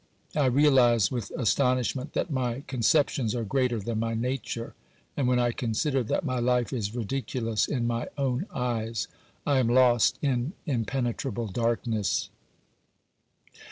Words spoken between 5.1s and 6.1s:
and when I consider